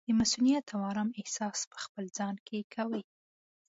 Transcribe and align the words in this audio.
د 0.07 0.09
مصؤنیت 0.19 0.65
او 0.75 0.81
ارام 0.91 1.09
احساس 1.19 1.59
پخپل 1.73 2.05
ځان 2.17 2.35
کې 2.47 2.57
کوي. 2.73 3.01